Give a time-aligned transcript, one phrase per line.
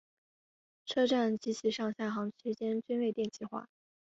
[0.83, 3.69] 车站及其上下行区间均未电气化。